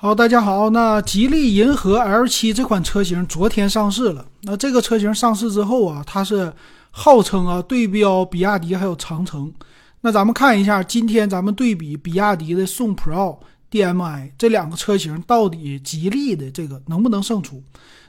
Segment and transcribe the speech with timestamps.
[0.00, 0.70] 好，大家好。
[0.70, 4.24] 那吉利银河 L7 这款车型昨天上市了。
[4.42, 6.52] 那这个车型上市之后啊，它是
[6.92, 9.52] 号称啊对标比亚迪还有长城。
[10.02, 13.38] 那咱们看一下，今天咱们对比比亚迪的宋 Pro
[13.72, 17.60] DM-i 这两个车型，到底吉利的这个能不能胜出？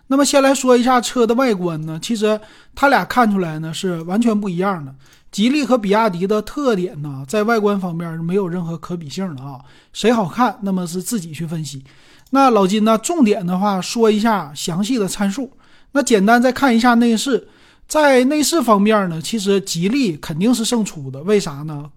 [0.05, 2.39] 那么先来说一下车的外观呢，其实
[2.75, 4.93] 它俩看出来呢是完全不一样的。
[5.31, 9.59] 吉利和比亚迪的特点呢，在外观方面是没有任何可比性的啊，
[9.93, 11.83] 谁好看，那么是自己去分析。
[12.31, 15.51] 那老金呢，重点的话说一下详细的参数。
[15.91, 17.47] 那简单再看一下内饰，
[17.87, 21.21] 在内饰方面呢，其实吉利肯定是胜出的。
[21.23, 21.89] 为啥呢？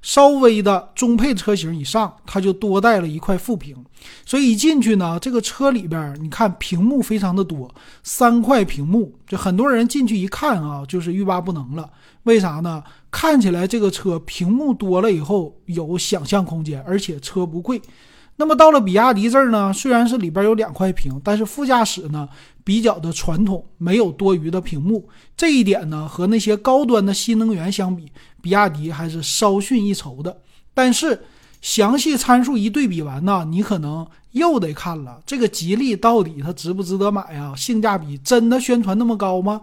[0.00, 3.74] 稍微的中配车型以上，它就多带了一块副屏，
[4.24, 7.68] 所以一进去呢，这个车里边你看屏幕非常的多，
[8.04, 11.90] 三块屏幕，就很多人进去一看啊，就是欲罢不能了。
[12.28, 12.84] 为啥呢？
[13.10, 17.80] 看起来这个车屏幕多了以后有想象空间，而且车不贵。
[18.36, 22.28] 那么到了比亚迪这儿呢，虽然是里边有两块屏，但是副驾驶呢
[22.62, 25.08] 比较的传统，没有多余的屏幕。
[25.34, 28.12] 这一点呢和那些高端的新能源相比，
[28.42, 30.42] 比亚迪还是稍逊一筹的。
[30.74, 31.18] 但是
[31.62, 37.56] 详细参数一对比完呢，你可能又得看了，这个吉利到底它值不值得买啊？
[37.56, 39.62] 性价比真的宣传那么高吗？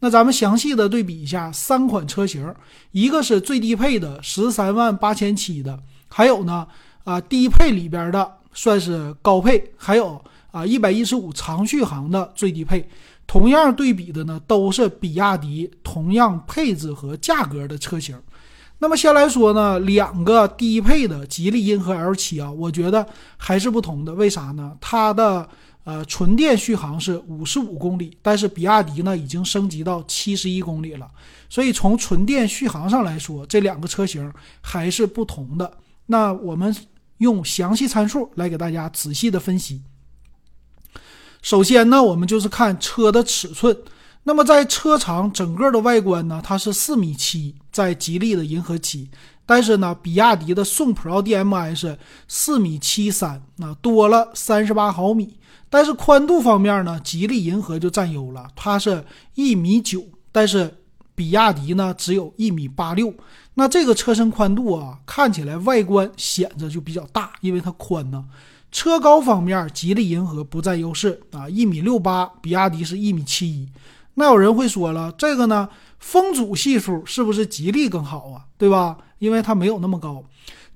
[0.00, 2.54] 那咱们详细的对比一下三款车型，
[2.90, 6.66] 一个是最低配的十三万八千七的，还有呢
[7.04, 12.88] 啊低配里边的算是高配，还有啊一百一十五长续航的最低配，
[13.26, 18.18] 同样对比的呢都是比亚迪同样配置和价格的车型。
[18.82, 23.06] 那么先来说呢，两个低配的吉利银河 L 七啊，我觉得
[23.36, 24.14] 还是不同的。
[24.14, 24.74] 为啥呢？
[24.80, 25.46] 它的
[25.90, 31.10] 呃，纯电续航是五十五公里，但是比亚迪呢已经升级到七十一公里了，
[31.48, 35.78] 所以从纯电续航上来说，这两个车型还是不同的。
[36.06, 36.72] 那我们
[37.18, 39.82] 用详细参数来给大家仔细的分析。
[41.42, 43.76] 首先呢，我们就是看车的尺寸。
[44.22, 49.10] 那么在车长整个的外观呢，它是四米七，在吉利的银河七，
[49.44, 51.98] 但是呢，比亚迪的宋 Pro DM-i 是
[52.28, 55.36] 四米七三，那多了三十八毫米。
[55.70, 59.02] 但是宽度方面呢，吉利银河就占优了，它是
[59.34, 60.76] 一米九，但是
[61.14, 63.14] 比亚迪呢只有一米八六。
[63.54, 68.24] 那这个车身宽度啊，看起来外观显着就比较大，因为它宽呢。
[68.72, 73.68] 车高方面，吉利银河不占优势啊，一米六八，比亚迪是一米七一。
[74.14, 78.44] 那有人会说了，这个呢，风阻系数是不是吉利更好啊？
[78.58, 78.98] 对吧？
[79.18, 80.22] 因为它没有那么高。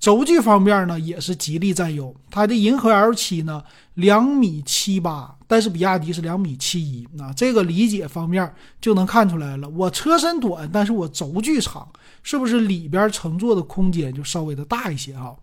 [0.04, 2.14] 轴距方面呢，也是吉利占优。
[2.30, 7.08] 它的银河 L7 呢，两米七八，但是比亚迪是两米七一。
[7.14, 9.66] 那这个理解方面就能看出来了。
[9.70, 11.88] 我车身短，但是我轴距长，
[12.22, 15.34] 是不是里边乘坐的空间就稍微的大一些哈？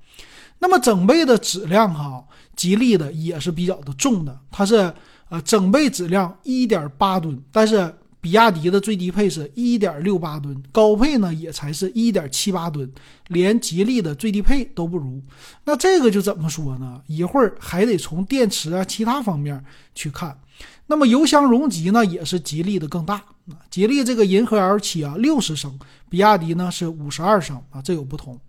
[0.59, 2.23] 那么整备的质量哈，
[2.55, 4.93] 吉利的也是比较的重的，它是
[5.29, 7.91] 呃整备质量一点八吨，但是。
[8.21, 12.87] 比亚迪的最低配是一点六八吨，高配呢也才是一点七八吨，
[13.29, 15.19] 连吉利的最低配都不如。
[15.65, 17.01] 那这个就怎么说呢？
[17.07, 19.65] 一会儿还得从电池啊其他方面
[19.95, 20.39] 去看。
[20.85, 23.23] 那么油箱容积呢也是吉利的更大
[23.69, 28.39] 吉利这个银河 L7 啊六十升，比亚迪呢是五十二升啊，这有不同。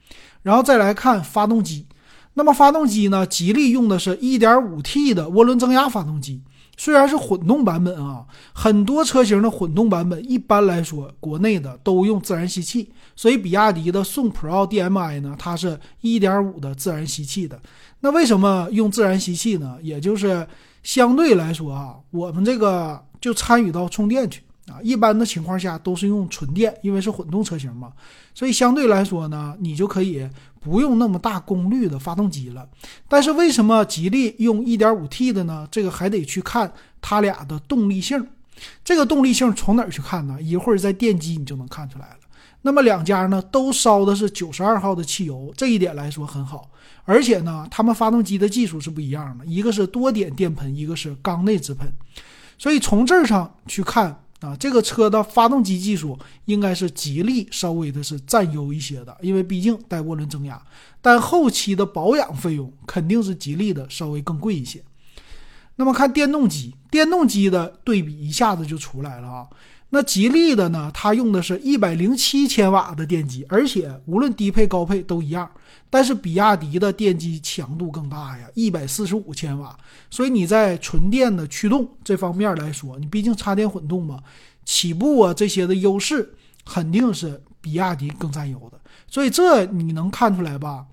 [0.42, 1.86] 然后再来看发动机，
[2.34, 6.42] 那么发动机呢，吉利用的是一点五 T 的涡轮增压发动机。
[6.82, 17.62] 虽然是混动版本啊，很多车型的混动版本一般来说，国内的都用自然吸气，所以比亚迪的宋 Pro DM-i 呢，它是一点五的自然吸气的。
[18.00, 19.78] 那为什么用自然吸气呢？
[19.80, 20.44] 也就是
[20.82, 24.42] 相对来说啊，我们这个就参与到充电去。
[24.68, 27.92] 啊，一般的情况下都是用纯电，因为是混动车型嘛，
[28.32, 30.24] 所以相对来说呢，你就可以
[30.60, 32.68] 不用那么大功率的发动机了。
[33.08, 35.66] 但是为什么吉利用 1.5T 的呢？
[35.68, 38.24] 这个还得去看它俩的动力性。
[38.84, 40.40] 这个动力性从哪儿去看呢？
[40.40, 42.16] 一会儿在电机你就能看出来了。
[42.60, 46.70] 那么两家呢都烧的是92号的汽油，这一点来说很好。
[47.04, 51.92] 而且呢，他们发动机的技术是不一样的，一个是多点电喷，一个是缸内直喷。
[52.56, 54.20] 所以从这儿上去看。
[54.42, 60.60] 啊，这个车的发动机技术应该是吉利稍微的是占优一些的，因为毕竟带涡轮增压。
[61.00, 64.82] 但后期的保养费用肯定是吉利的稍微更贵一些。
[65.76, 69.46] 那么看电动机，电动机的对比一下子就出来了啊。
[69.94, 70.90] 那吉利的呢？
[70.94, 75.50] 它用的是一百零七千瓦的电机，而且无论低配高配都一样。
[75.90, 79.76] 但是比亚迪的电机强度更大呀，一百四十五千瓦。
[80.08, 84.18] 所以你在纯电的驱动这方面来说，你毕竟插电混动嘛，
[84.64, 86.32] 起步啊这些的优势
[86.64, 88.80] 肯定是比亚迪更占优的。
[89.06, 90.86] 所以这你能看出来吧？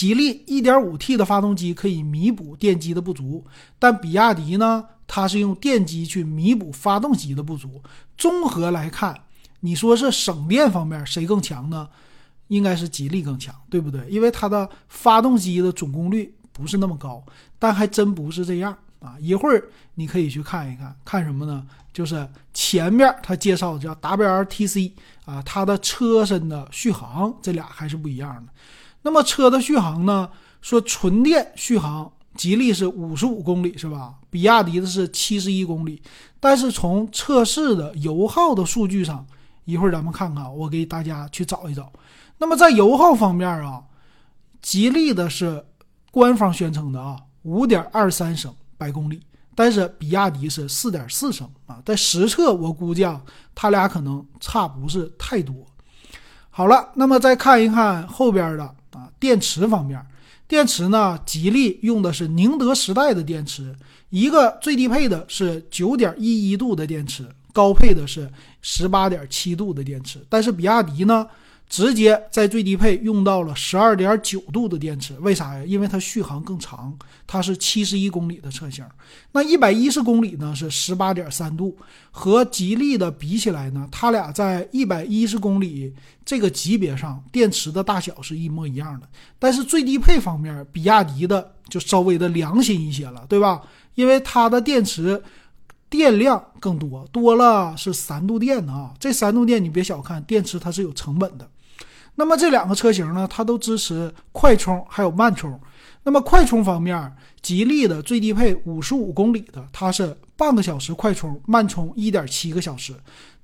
[0.00, 3.44] 吉利 1.5T 的发动机可以弥补电机的不足，
[3.78, 7.82] 但比亚迪呢，它是用电机去弥补发动机的不足。
[8.16, 9.14] 综合来看，
[9.60, 11.86] 你说是省电方面谁更强呢？
[12.48, 14.08] 应该是吉利更强，对不对？
[14.08, 17.22] 因为它的发动机的总功率不是那么高，
[17.58, 19.16] 但还真不是这样啊！
[19.20, 19.62] 一会儿
[19.96, 21.66] 你可以去看一看，看什么呢？
[21.92, 24.92] 就是前面它介绍的叫 WRTC
[25.26, 28.50] 啊，它的车身的续航，这俩还是不一样的。
[29.02, 30.28] 那么车的续航呢？
[30.60, 34.14] 说纯电续航，吉利是五十五公里，是吧？
[34.28, 36.02] 比亚迪的是七十一公里。
[36.38, 39.26] 但是从测试的油耗的数据上，
[39.64, 41.90] 一会儿咱们看看，我给大家去找一找。
[42.38, 43.82] 那么在油耗方面啊，
[44.60, 45.64] 吉利的是
[46.10, 49.22] 官方宣称的啊，五点二三升百公里，
[49.54, 51.80] 但是比亚迪是四点四升啊。
[51.86, 53.22] 在实测我估计啊，
[53.54, 55.54] 它俩可能差不是太多。
[56.50, 60.04] 好了，那么再看一看后边的啊，电池方面，
[60.48, 63.74] 电池呢，吉利用的是宁德时代的电池，
[64.10, 71.26] 一个最低配的是九点一一度的电池，高配的是十八点七度的电池，但是比亚迪呢？
[71.70, 75.64] 直接在最低配用到了十二点九度的电池，为啥呀？
[75.64, 76.92] 因为它续航更长，
[77.28, 78.84] 它是七十一公里的车型。
[79.30, 81.78] 那一百一十公里呢是十八点三度，
[82.10, 85.94] 和吉利的比起来呢，它俩在一百一十公里
[86.24, 89.08] 这个级别上，电池的大小是一模一样的。
[89.38, 93.62] 但是最低配方面，比亚迪的就稍微的良心一些了，对吧？
[93.94, 95.22] 因为它的电池
[95.88, 98.92] 电量更多，多了是三度电啊。
[98.98, 101.48] 这三度电你别小看，电池它是有成本的。
[102.14, 105.58] 那么这两个车型呢，它都支持快充还有慢充。
[106.02, 112.94] 那么快充方面，吉利的最低配五十五公里的，它是半个小时快充，慢充一点七个小时。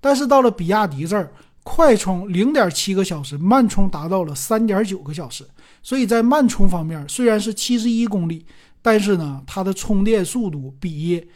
[0.01, 1.31] 但是到了比亚迪这儿，
[1.63, 5.45] 快充零点七个小时，慢充达到了三点九个小时。
[5.83, 8.45] 所以在慢充方面，虽然是七十一公里，
[8.81, 11.27] 但是呢，它的充电速度比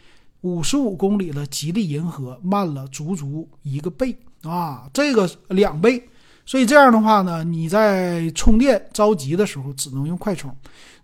[0.40, 6.02] 五十五公里的吉利银河慢了足足一个倍啊，这个两倍。
[6.50, 10.52] 所以这样的话呢，你在充电着急的时候只能用快充。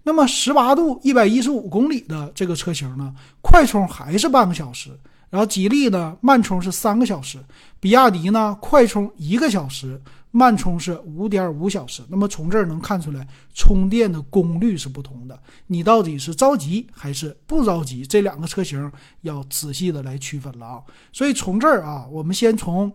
[0.03, 4.91] 那么十八度一百一十五公里的这个车型呢，快充还是半个小时。
[5.31, 7.39] 然后吉利呢，慢充是三个小时；
[7.79, 10.03] 比亚迪呢，快充一个小时，
[10.33, 12.03] 慢充是五点五小时。
[12.09, 15.41] 那么从这儿能看出来，充电的功率是不同的。
[15.69, 18.05] 你到底是着急还是不着急？
[18.05, 18.91] 这两个车型
[19.21, 20.83] 要仔细的来区分了啊。
[21.13, 22.93] 所以从这儿啊，我们先从。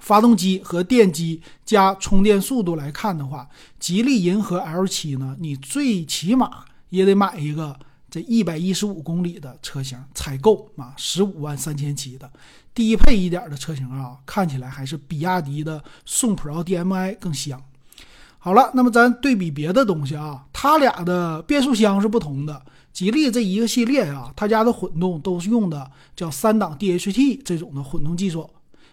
[0.00, 3.48] 发动机和电机加充电速度来看的话，
[3.80, 7.78] 吉利银河 L7 呢，你最起码也得买一个
[8.10, 12.30] 这一百一十五公里的车型才够啊，十五万三千七的
[12.74, 17.62] 低配一点的车型啊，看起来还是比亚迪的宋 Pro DM-i 更香。
[18.38, 22.62] 好了，那么咱对比别的东西啊，它俩的变速箱是不同的。
[22.92, 28.48] 吉利这一个系列啊，它家的混动都是用的叫三档 DHT 这种的混动技术，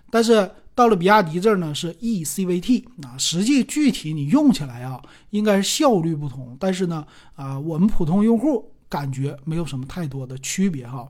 [0.09, 0.49] 但是。
[0.75, 7.05] 到了比亚迪这儿呢，是 e CVT 啊，实际具体你用起来啊，应该是效率不同，但是呢，
[7.35, 11.07] 啊，我们普通用户感觉没有什么太多的区别哈。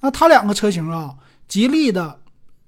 [0.00, 1.14] 那它两个车型啊，
[1.46, 2.18] 吉利的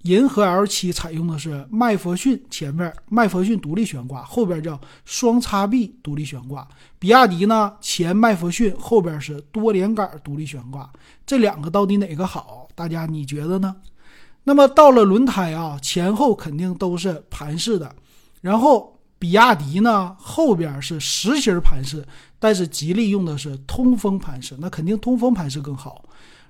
[0.03, 6.67] 银河 L7 采用的是麦弗逊前面麦弗逊独立悬挂，后边叫双叉臂独立悬挂；
[6.99, 10.91] 比亚迪呢，前麦弗逊后边是多连杆独立悬挂。
[11.25, 12.69] 这两个到底哪个好？
[12.75, 13.75] 大家你觉得呢？
[14.49, 17.93] 那么到了轮胎啊，前后肯定都是盘式的，
[18.41, 22.07] 然后比亚迪呢后边是实心盘式，
[22.39, 26.05] 但是吉利用的是通风盘式，那肯定通风盘式更好。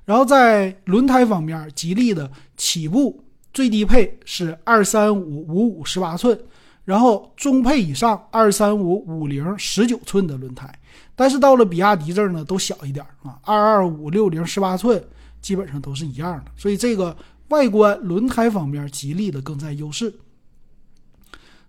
[0.04, 3.24] 然后在轮胎方面，吉利的起步
[3.54, 6.38] 最低配是二三五五五十八寸，
[6.84, 10.70] 然后中配以上二三五五零十九寸的轮胎，
[11.14, 15.02] 但是到了比亚迪这儿呢都小一点啊，二二五六零十八寸
[15.40, 17.16] 基本上都是一样的，所以这个。
[17.48, 20.14] 外观轮胎方面，吉利的更占优势。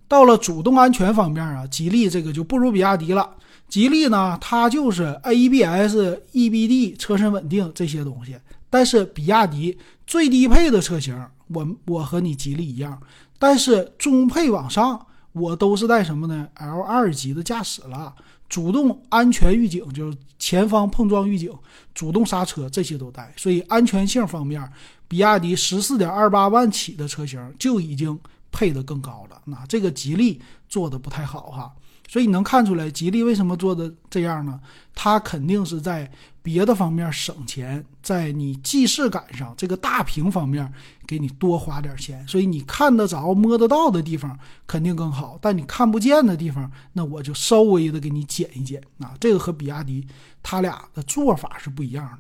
[0.08, 3.30] 到了主动安全方面啊，吉利这个就不如比亚迪了。
[3.68, 5.98] 吉利呢，它就是 ABS、
[6.32, 8.38] EBD、车身稳定这些东西。
[8.70, 13.02] 但是比亚迪最低配的车型，我我和你吉利一样，
[13.38, 18.16] 但是中配往上，我都是带什么呢？L 二级的驾驶了。
[18.48, 21.52] 主动安全预警就是前方碰撞预警、
[21.94, 24.72] 主动刹车这些都带，所以安全性方面，
[25.08, 28.20] 比亚迪十四点二八万起的车型就已经
[28.52, 29.42] 配得更高了。
[29.46, 31.74] 那这个吉利做的不太好哈。
[32.10, 34.58] 所以你能看出来，吉利为什么做的这样呢？
[34.96, 36.10] 它肯定是在
[36.42, 40.72] 别的方面省钱，在你既视感上，这个大屏方面
[41.06, 42.26] 给你多花点钱。
[42.26, 49.14] 所以你看得着、摸得到的地方肯定更好，但你看不见的地方，那我就稍微的给你减一减啊。
[49.20, 50.08] 这个和比亚迪
[50.42, 52.20] 它俩的做法是不一样的。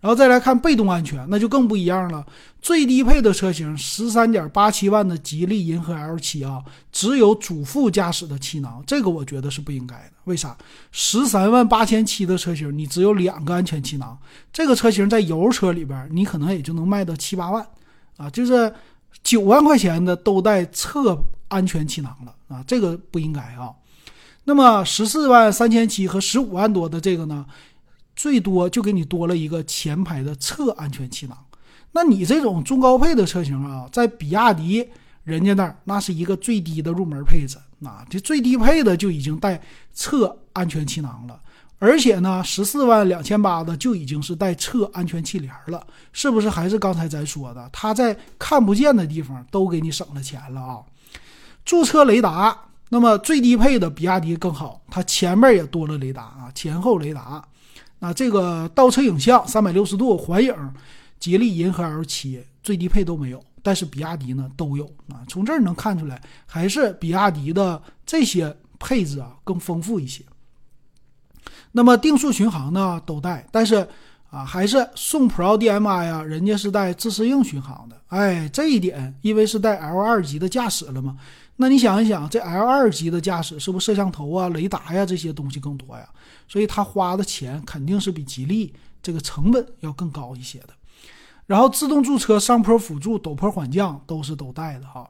[0.00, 2.24] 然后再来看被动安全，那就更不一样了。
[2.60, 6.62] 最低配的车型，十三点八七万的吉利银河 L 七啊，
[6.92, 10.12] 只有主副驾驶的气囊，这个我觉得是不应该的。
[10.24, 10.56] 为啥？
[10.92, 14.16] 十三万八千七的车型，你只有两个安全气囊，
[14.52, 17.66] 这个车型在油车里边，你可能也就能卖到七八万
[18.16, 18.72] 啊，就是
[19.22, 23.70] 九万块钱的都带侧安全气囊了啊，这个不应该啊。
[24.44, 27.44] 那么十四万三千七和十五万多的这个呢？
[28.16, 31.36] 最多就给你多了一个前排的侧安全气囊，
[31.92, 34.88] 那你这种中高配的车型啊，在比亚迪
[35.22, 39.60] 人家那儿那是一个最低的入门配置，那这最低配的就已经带
[39.92, 41.38] 侧安全气囊了，
[41.78, 46.48] 而且呢，十四万两千八的就已经是带侧安全气帘了，是不是？
[46.48, 50.80] 还是刚才咱说的，它在看不见的地方都给你省了钱了啊！
[51.66, 52.56] 驻车雷达，
[52.88, 57.44] 那么最低配的比亚迪更好，它前面也多了雷达啊，前后雷达。
[58.06, 60.54] 啊这个倒车影像三百六十度环影，
[61.18, 65.24] 吉利银河 L 七最低配都没有，但是比亚迪呢都有啊。
[65.26, 70.22] 从这儿能看出来，还是比亚迪的这些配置啊更丰富一些。
[71.72, 73.86] 那么定速巡航呢都带，但是
[74.30, 78.00] 啊还是宋 Pro DM-i 啊，人家是带自适应巡航的。
[78.06, 81.16] 哎，这一点因为是带 L 二级的驾驶了嘛。
[81.56, 86.06] 那你想一想，这 L 二级的驾驶是不是摄像头啊、雷达呀这些东西更多呀？
[86.46, 90.68] 所以他花的钱肯定是比吉利这个成本要更高一些的。
[91.46, 95.08] 然后自动驻车、上坡辅助、陡坡缓降都是都带的哈。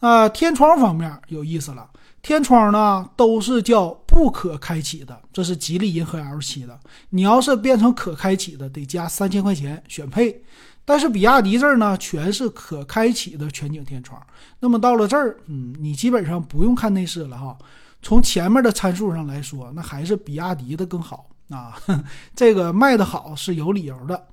[0.00, 1.88] 啊，天窗方面有意思了，
[2.20, 6.78] 天窗呢都是叫不可开启的，这是吉利银河 L 七的。
[7.10, 10.42] 你要是变成可开启的，得加三千块钱选配。
[10.86, 14.18] 但是比亚迪这儿呢，全是可开启的全景天窗。
[14.60, 17.58] 那么到了这儿，嗯，你基本上不用看内饰了哈。
[18.00, 21.76] 从前面的参数上来说，那还是比亚迪的更好啊。
[22.36, 24.28] 这个卖的好是有理由的。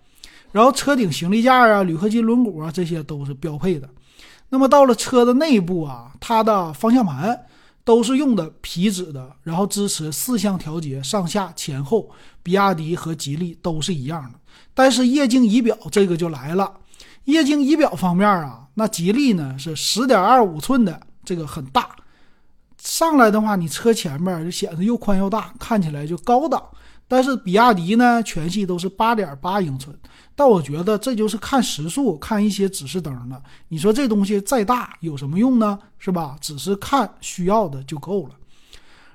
[0.52, 3.90] 然后车顶行李架啊、铝合金轮毂啊，这些都是标配的。
[4.50, 7.48] 那么到了车的内部啊，它的方向盘
[7.84, 12.12] 都是用的皮质的，然后支持四项调节，上下前后，
[12.44, 14.40] 比亚迪和吉利都是一样的。
[14.74, 16.72] 但是液晶仪表这个就来了，
[17.26, 21.90] 液晶仪表方面啊，那吉利呢是十点二五寸的，这个很大。
[22.78, 26.62] 上来的话，你车前面就显得又宽又大，看起来就高档。
[27.08, 29.96] 但是比亚迪呢，全系都是八点八英寸。
[30.36, 33.40] 但我觉得这就是看时速、看一些指示灯的。
[33.68, 35.78] 你说这东西再大有什么用呢？
[36.00, 36.36] 是吧？
[36.42, 38.32] 只是看需要的就够了。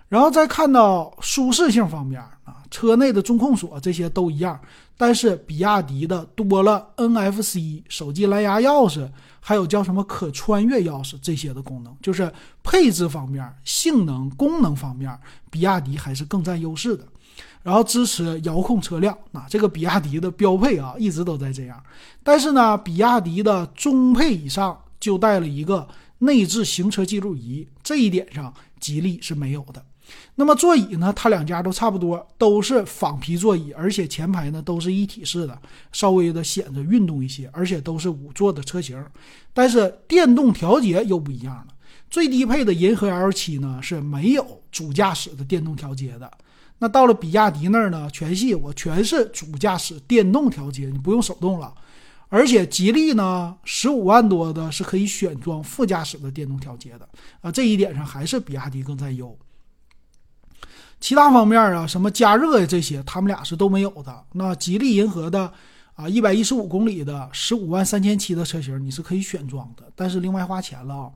[0.08, 4.58] 然后再看到舒适性方面啊，车内的中控锁这些都一样，
[4.98, 9.08] 但是比亚迪的多了 NFC 手机蓝牙钥匙，
[9.40, 12.30] 还有叫什么可穿越钥匙这些的功能，就是
[12.64, 15.16] 配置方面、性能、功能方面，
[15.50, 17.04] 比亚迪还是更占优势的。
[17.62, 21.80] 然后支持遥控车辆，那这个比亚迪的标配啊，一直都在这样。
[22.22, 25.86] 但是呢，比亚迪的中配以上就带了一个
[26.18, 29.84] 内置行车记录仪，这一点上吉利是没有的。
[30.36, 31.12] 那么座椅呢？
[31.14, 35.60] 它两家都差不多，都是仿皮座椅，而且前排呢都是一体式的，
[35.92, 39.04] 稍微的显得运动一些，而且都是五座的车型。
[39.52, 41.66] 但是电动调节又不一样了，
[42.08, 46.30] 最低配的银河 L7 呢是没有主驾驶的电动调节的。
[46.78, 51.74] 那到了比亚迪那儿呢，全系我全是主驾驶电动调节，你不用手动了。
[52.28, 57.08] 而且吉利呢，十五万多的是可以选装副驾驶的电动调节的
[57.40, 59.36] 啊，这一点上还是比亚迪更占优。
[61.00, 64.24] 其他方面啊，什么加热呀这些，他们俩是都没有的。
[64.32, 65.52] 那吉利银河的
[65.94, 71.10] 啊，一百一十五公里的十五万三千七的车型，你是可以选装的，但是另外花钱了啊。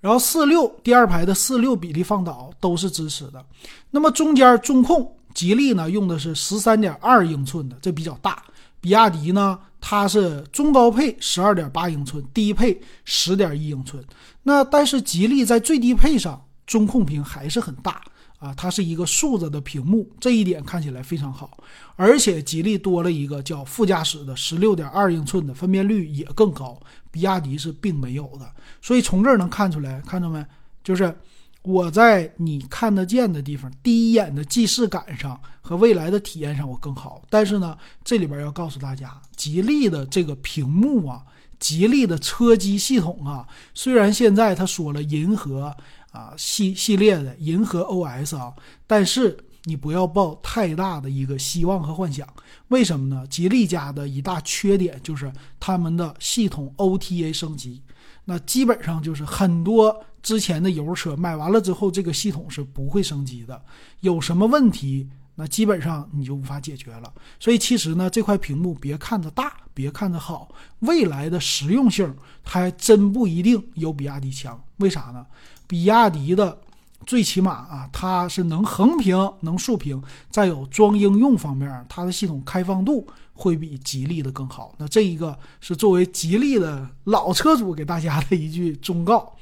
[0.00, 3.44] 然后四六第二排的四六比例放倒都是支持的。
[3.90, 8.42] 那么中间中控，吉利呢用的是十三点二英寸的，这比较大。
[8.80, 14.04] 比亚迪呢，它是中高配十二点八英寸，低配十点一英寸。
[14.42, 18.02] 那但是吉利在最低配上，中控屏还是很大。
[18.44, 21.56] 啊，它是一个竖着的屏幕，这一点看起来非常好，
[21.96, 26.78] 而且吉利多了一个叫副驾驶的十六点二英寸的，分辨率也更高，
[27.10, 28.46] 比亚迪是并没有的。
[28.82, 30.44] 所以从这儿能看出来，看到没？
[30.82, 31.16] 就是
[31.62, 37.22] 我在你看得见的地方，第一眼的既视感上和未来的体验上我更好。
[37.30, 37.74] 但是呢，
[38.04, 41.22] 这里边要告诉大家，吉利的这个屏幕啊，
[41.58, 45.74] 吉利的车机系统啊，虽然现在他说了银河。
[46.14, 48.54] 啊系系列的银河 OS 啊，
[48.86, 52.26] 但是你不要抱太大的一个希望和幻想。
[52.68, 53.26] 为什么呢？
[53.26, 57.82] 吉利家的一大缺点就是他们的系统 OTA 升级，
[58.24, 63.60] 那基本上就是很多之前的油车买完了之后，这个系统是不会升级的，
[64.00, 65.08] 有什么问题？
[65.36, 70.48] 那基本上你就无法解决了，所以其实呢，这块屏幕别看着大，别看着好，
[70.80, 74.62] 未来的实用性还真不一定有比亚迪强。
[74.76, 75.26] 为啥呢？
[75.66, 76.56] 比亚迪的
[77.04, 80.00] 最起码啊，它是能横屏、能竖屏，
[80.30, 84.72] 再有装应用方面，它的系统开放度会比吉利的更好。
[84.78, 89.34] 那这一个是作为吉利的老车主给大家的一句忠告。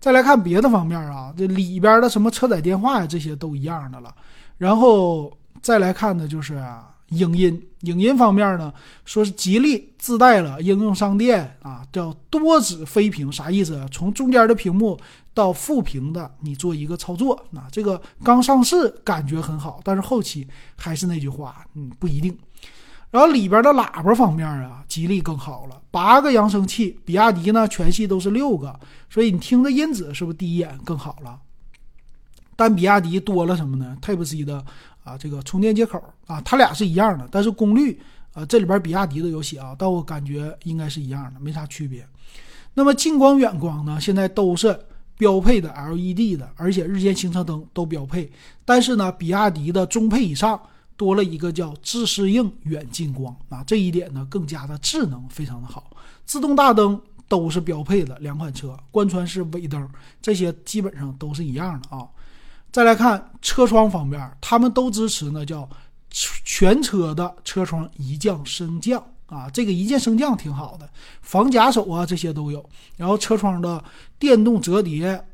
[0.00, 4.12] 再来看别的方面啊，这里边的什么车载电话呀，这些都一样的了。
[4.60, 6.62] 然后再来看的就是
[7.12, 8.70] 影音，影音方面呢，
[9.06, 13.88] 说是吉利自带了应用商店啊，叫多指飞屏，啥意思？
[13.90, 15.00] 从中间的屏幕
[15.32, 17.42] 到副屏的，你做一个操作。
[17.52, 22.36] 那这个刚上市感觉很好，但是后期还是那句话，嗯，不一定。
[23.10, 31.40] 然后里边的喇叭方面啊，吉利更好了，八个扬声器，比亚迪呢全系都是六个，所以你听着音质是不是第一眼更好了？
[32.60, 34.62] 但比亚迪多了什么呢？Type C 的
[35.02, 37.98] 啊，这个充电接口啊，它俩是一样的，但是功率
[38.34, 42.06] 啊，这里边比亚迪的有写啊，但我感觉应该是一样的，没啥区别。
[42.74, 44.78] 那么近光、远光呢，现在都是
[45.16, 48.30] 标配的 LED 的，而且日间行车灯都标配。
[48.66, 50.60] 但是呢，比亚迪的中配以上
[50.98, 55.90] 多了一个叫自适应远近光啊，这一点呢更加的智能，非常的好。
[56.26, 59.88] 自动大灯都是标配的，两款车贯穿式尾灯
[60.20, 62.06] 这些基本上都是一样的啊。
[62.72, 65.68] 再来看车窗方面，他们都支持呢，叫
[66.10, 70.88] 全车的车窗一降升降啊，这个一键升降挺好的，
[71.22, 72.68] 防夹手啊这些都有。
[72.96, 73.82] 然后车窗的
[74.18, 75.24] 电动折叠，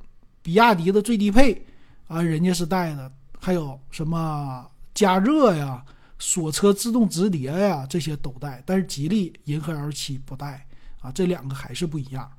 [0.42, 1.66] 比亚迪的最低配
[2.08, 5.82] 啊，人家是带的，还有什么加热呀、
[6.18, 8.62] 锁车自动折叠呀，这些都带。
[8.66, 10.66] 但是吉利银河 L7 不带
[11.00, 12.30] 啊，这两个还是不一样。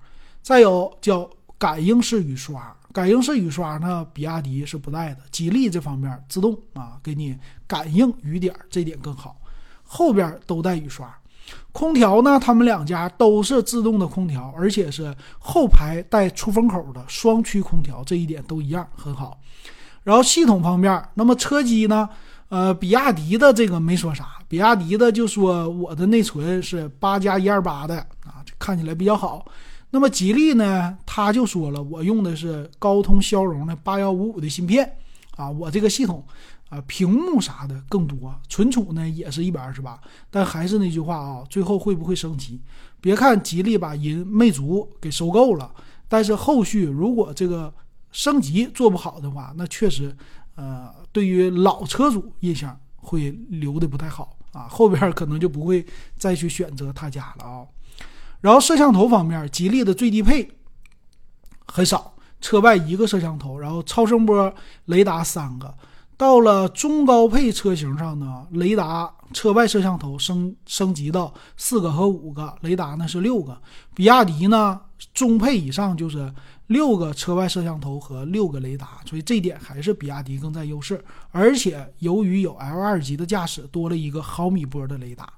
[0.44, 1.28] 再有叫
[1.58, 2.77] 感应式雨刷。
[2.94, 9.40] 感应式雨刷呢，比亚迪是不带的，吉利这方面自动啊，给你感应雨点，这点更好。
[9.84, 11.14] 后边都带雨刷。
[11.72, 19.40] 空调呢，他们两家都是自动的空调，而且是后排带出风口的双区空调，这一点都一样很好。
[20.04, 22.10] 然后系统方面，那么车机呢，
[22.50, 29.46] 呃，比亚迪的这个没说啥，比亚迪的就说我的内存是八加一二八的啊，看起来比较好。
[29.98, 34.96] 那么吉利呢，他就说了，我用的是高通骁龙的八幺五五的芯片，
[35.36, 36.24] 啊，我这个系统，
[36.70, 42.62] 啊，屏幕啥的更多，存储呢也是一百二十八，但还是那句话啊，最后会不会升级？
[43.02, 45.74] 别看吉利把银魅族给收购了，
[46.08, 47.74] 但是后续如果这个
[48.12, 50.16] 升级做不好的话，那确实，
[50.54, 55.84] 呃，对于老车主印象会留的不太好啊，后边可能就不会
[56.16, 57.66] 再去选择他家了啊。
[58.42, 60.50] 然后摄像头方面，吉利的最低配
[61.66, 64.54] 很少，车外一个摄像头，然后超声波
[64.86, 65.74] 雷达三个。
[66.16, 73.60] 到了中高配车型上呢，雷达车外摄像头升升级到四个和五个，雷达呢是六个。
[73.94, 74.82] 比亚迪呢，
[75.14, 76.34] 中配以上就是
[76.68, 81.04] 六个车外摄像头和六个雷达，所以这点还是比亚迪更占优势。
[81.32, 85.32] 而且由于有 L 二级的驾驶，多了一个毫米波的雷达，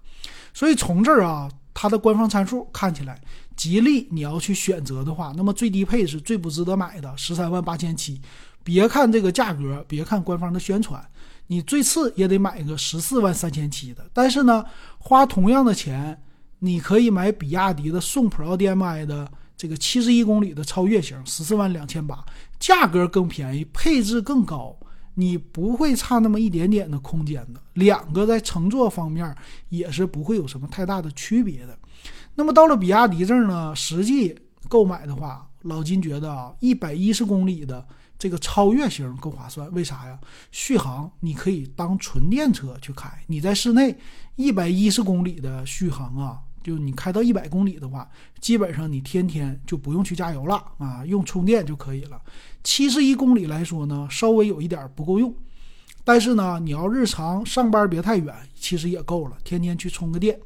[0.54, 1.50] 所以从这儿啊。
[1.82, 3.18] 它的官方参数看起来，
[3.56, 8.22] 吉利你要去选择的话，那么最低配是最不值得买的，十三万八千七。
[8.66, 11.02] 别看这个价格，别看官方的宣传，
[11.48, 14.06] 你最次也得买个十四万三千七的。
[14.12, 14.66] 但是呢，
[14.98, 16.22] 花同样的钱，
[16.60, 22.26] 你可以买比亚迪的宋 Pro DM-i 的这个七十一公里的超越型，十四万两千八，
[22.60, 24.78] 价格更便宜，配置更高。
[25.20, 29.36] 你不会差那么一点点的空间的，两个在乘坐方面
[29.68, 31.78] 也是不会有什么太大的区别的。
[32.36, 34.34] 那么到了比亚迪这儿呢，实际
[34.70, 37.86] 购买的话，老金觉得啊，一百一十公里的
[38.18, 39.70] 这个超越型更划算。
[39.74, 40.18] 为啥呀？
[40.52, 43.98] 续航你可以当纯电车去开，你在室内
[44.38, 46.40] 一百一十公里的续航啊。
[46.64, 52.20] 就你开到一百公里的话，基本上你天天就不用去加油了啊，用充电就可以了。
[52.64, 55.34] 七十一公里来说呢，稍微有一点不够用，
[56.04, 60.40] 但是呢，你要日常上班别太远，其实也够了，天天去充个电。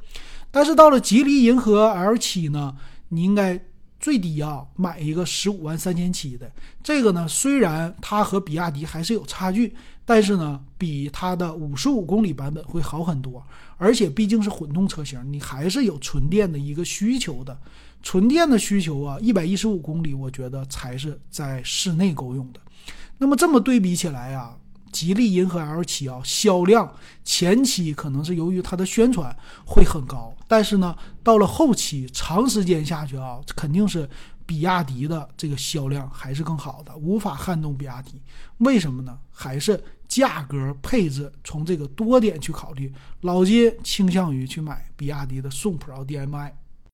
[0.50, 2.76] 但是到了吉利银河 L 七呢，
[3.08, 3.60] 你应该
[4.04, 13.42] 最低啊买一个十五万三千七的，这个呢虽然它和比亚迪还是有差距，但是呢比它的五十五公里版本会好很多，
[13.78, 17.58] 而且毕竟是混动车型，你还是有纯电的一个需求的。
[18.02, 22.60] 纯电的需求啊，一百一十五公里，我觉得才是在室内够用的。
[23.16, 24.54] 那么这么对比起来啊，
[24.94, 34.08] 吉利银河 L7 啊，销量前期可能是由于它的宣传会很高，但是呢，到了后期长时间下去啊，肯定是
[34.46, 38.22] 比亚迪的这个销量还是更好的，无法撼动比亚迪。
[38.58, 39.18] 为什么呢？
[39.32, 46.56] 还是价格配置从这个多点去考虑，老金倾向于去买比亚迪的宋 Pro DM-i。